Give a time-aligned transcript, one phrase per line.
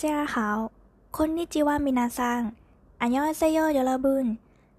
[0.00, 0.58] เจ้าขาว
[1.16, 2.42] คนนิจิวามินาซัง
[3.00, 4.26] อันยอเซโยยอลบุน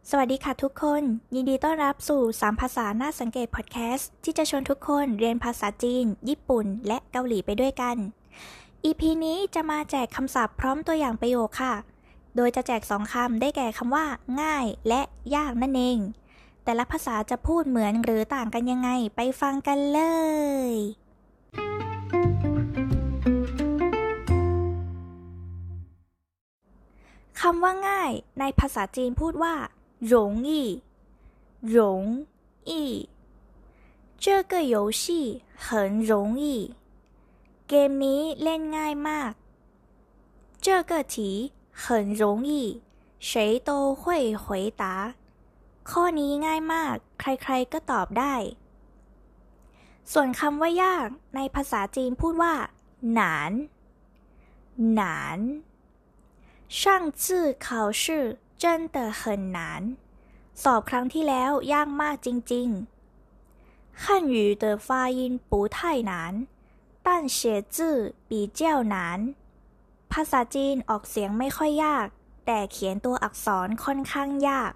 [0.10, 1.04] สวัสดีค่ะทุกคน
[1.36, 7.98] ยินดีต้อนรับสู่ 3 ภาษาหน่าสังเกตพอดแคสต์ที่จะชวนทุกคนเรียนภาษาจีน ญี่ปุ่น และเกาหลีไปด้วยกัน
[8.86, 11.74] EP นี้จะมาแจกคำศัพท์พร้อมตัวอย่างประโยคค่ะ
[12.36, 14.06] โดยจะแจกสองคำได้แก่คำว่า
[14.42, 15.02] ง่ายและ
[15.36, 15.98] ยากนั่นเอง
[16.64, 20.00] แต่ละภาษาจะพูดเหมือนหรือต่างกันยังไงไปฟังกันเล
[20.70, 20.74] ย
[27.41, 29.55] คำว่าง่าย ในภาษาจีนพูดว่า
[30.13, 30.15] 容
[30.49, 30.51] 易
[31.77, 32.27] 容
[32.71, 32.73] 易
[34.25, 36.13] 这个游戏很容
[36.45, 36.45] 易
[37.69, 39.33] เกมนี้เล่นง่ายมาก
[40.65, 41.15] 这个题
[41.83, 42.53] 很容易
[43.29, 44.47] 谁都会回
[44.83, 44.85] 答
[45.91, 48.35] ข้อนี้ง่ายมาก ใครๆก็ตอบได้
[50.13, 52.55] ส่วนคำว่ายาก ในภาษาจีนพูดว่า
[53.15, 53.53] หนาน
[54.95, 55.39] หนาน
[56.73, 59.97] 上次考试真的很难
[60.63, 65.79] สอบครั้งที่แล้วยากมากจริงๆ汉语的发音不太
[66.11, 66.13] 难
[67.07, 68.61] 但写字比较
[68.95, 68.95] 难
[70.13, 72.07] ภาษาจีนออกเสียงไม่ค่อยยาก
[72.47, 74.73] แต่เขียนตัวอักษรค่อนข้างยาก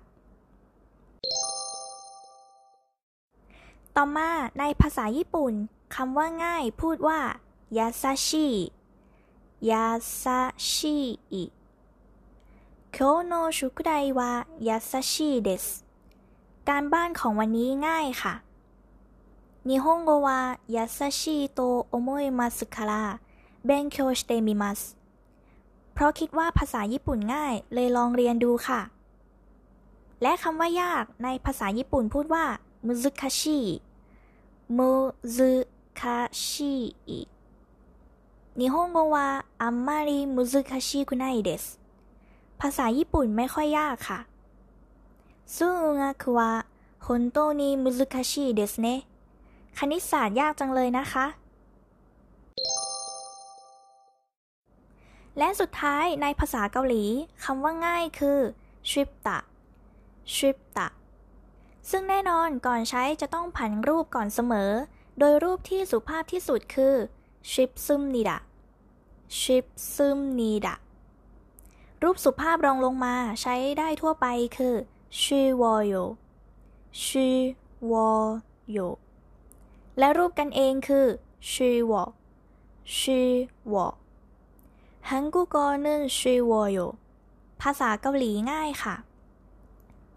[3.96, 5.54] ต่อมาในภาษาญี่ปุ่น
[5.94, 7.20] คำว่าง่ายพูดว่า
[7.78, 8.48] ยาซาชิ
[9.70, 9.86] ยา
[10.20, 10.96] ซาชิ
[12.96, 15.84] 今日の宿題は優しいです。
[16.64, 18.42] การบ้านของวันนี้ง่ายค่ะ
[19.64, 23.20] 日本語は優しいと思いますから
[23.64, 24.96] 勉強してみます。
[25.94, 28.90] เพราะคิดว่าภาษาญี่ปุ่นง่ายเลยลองเรียนดูค่ะ
[30.22, 32.44] และคำว่ายากในภาษาญี่ปุ่นพูดว่า
[32.86, 33.60] มุซุคาชิ
[34.76, 34.90] มุ
[35.34, 35.50] ซุ
[36.00, 36.74] คาชิ
[38.60, 41.80] 日本語はあんまり難しくないです。
[42.61, 44.19] ภาษาญี่ปุ่นไม่ค่อยยากค่ะ
[45.55, 45.67] ซู
[45.99, 46.51] งะคือว่า
[47.05, 48.87] ฮอนโตนิมุซุคาชิเดสเน
[49.77, 51.25] คณิตศาสตร์ยากจังเลยนะคะ
[55.37, 57.03] และสุดท้ายในภาษาเกาหลี
[57.43, 58.39] คำว่าง่ายคือ
[58.89, 59.39] ชิปตะ
[60.35, 60.87] ชิปตะ
[61.89, 64.71] ซึ่งแน่นอนก่อนใช้จะต้องผันรูปก่อนเสมอ
[65.19, 66.95] โดยรูปที่สุภาพที่สุดคือ
[67.51, 68.37] ชิปซึมนิดะ
[69.39, 69.65] ชิป
[69.95, 70.75] ซึมนิดะ
[72.03, 74.25] รูปสุภาพรองลงมาใช้ได้ทั่วไป
[74.57, 74.75] คือ
[75.23, 75.93] ชื่อวอโย
[77.05, 77.37] ชื่อ
[77.91, 78.09] วอ
[78.71, 78.77] โย
[79.99, 81.07] และรูปกันเองคือ
[81.51, 82.03] ชื่อวอ
[82.99, 83.29] ชื่อ
[83.73, 83.87] วอ
[85.09, 86.79] ฮังกุกอนึนชื่อวอโย
[87.61, 88.95] ภาษาเกาหลีง่ายค่ะ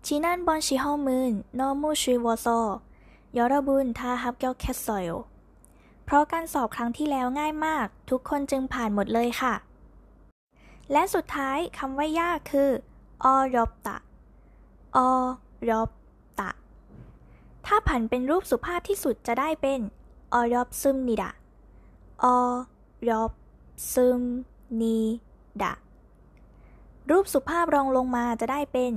[0.04, 2.46] ชีนันบอนชิฮอมืนนอมูชื่อวอโซ
[3.36, 5.08] ยอระบุนทาฮับเกียวแคสโซโย
[6.04, 9.54] เพราะการสอบครั้งที่แล้วง่ายมาก ทุกคนจึงผ่านหมดเลยค่ะ
[10.92, 12.70] และสุดท้ายคำว่ายากคือ
[13.24, 13.96] อรบตะ
[14.96, 14.98] อ
[15.68, 15.90] รบ
[16.40, 16.50] ตะ
[17.66, 19.80] ถ้าผันเป็นรูปสุภาพที่สุดจะได้เป็น
[20.34, 21.30] อรบซึมนิดะ
[22.24, 22.26] อ
[23.08, 23.32] รบ
[23.92, 24.20] ซึม
[24.80, 24.98] นิ
[25.62, 25.72] ดะ
[27.10, 28.92] รูปสุภาพรองลงมาจะได้เป็น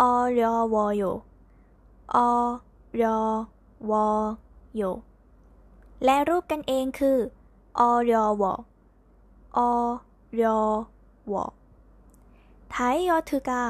[0.00, 0.02] อ
[0.38, 0.40] ร
[0.74, 1.02] วโย
[2.14, 2.16] อ
[3.00, 3.02] ร
[3.90, 3.92] ว
[4.74, 4.82] โย
[6.04, 7.18] และรูปกันเองคือ
[7.78, 8.44] อรว
[9.56, 9.58] อ
[10.40, 10.42] ร
[11.32, 11.36] ว
[12.70, 13.64] ไทยอทือกา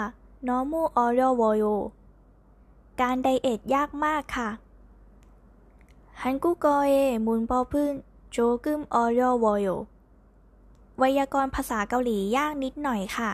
[0.48, 1.64] น้อมูออรวโย
[3.00, 4.48] การไดเอทยากมากค่ะ
[6.22, 6.92] ฮันกุกเอ
[7.26, 7.94] มุนปอพื้น
[8.30, 9.68] โจกึมออรวโย
[10.98, 13.30] ไวยากรณ์ภาษาเกาหลียากนิดหน่อยค่ะ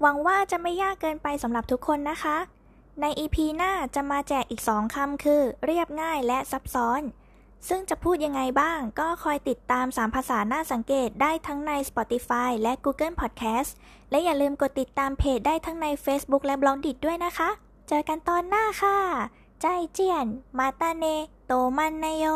[0.00, 2.36] หวังว่าจะไม่ยากเกินไปสำหรับทุกคนนะคะ
[3.00, 7.02] ในอีพีหน้าจะมาแจกอีกสองคำคือ เรียบง่ายและซับซ้อน
[7.68, 13.70] ซึ่งจะพูดยังไงบ้าง ก็คอยติดตาม 3 ภาษาหน้าสังเกตได้ทั้งใน Spotify และ Google Podcast
[14.10, 17.50] และอย่าลืมกดติดตามเพจได้ทั้งใน Facebook และบล็อกดิด้วยนะคะ
[17.88, 18.98] เจอกันตอนหน้าค่ะ
[19.60, 20.26] ใจเจียน
[20.58, 21.04] มาตาเน
[21.46, 22.26] โตมันนโย